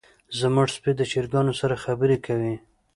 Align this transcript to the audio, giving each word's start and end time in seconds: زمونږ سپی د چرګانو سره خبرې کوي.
زمونږ 0.39 0.69
سپی 0.75 0.91
د 0.97 1.01
چرګانو 1.11 1.53
سره 1.61 1.75
خبرې 1.83 2.17
کوي. 2.25 2.55